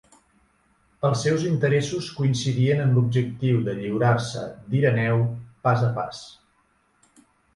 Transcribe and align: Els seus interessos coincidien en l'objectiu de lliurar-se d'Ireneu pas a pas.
Els 1.09 1.19
seus 1.25 1.43
interessos 1.49 2.07
coincidien 2.19 2.81
en 2.87 2.95
l'objectiu 2.95 3.59
de 3.69 3.75
lliurar-se 3.81 4.45
d'Ireneu 4.71 5.21
pas 5.67 5.85
a 5.91 5.91
pas. 5.99 6.23